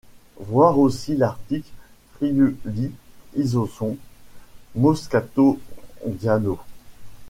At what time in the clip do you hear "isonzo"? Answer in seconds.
3.35-3.97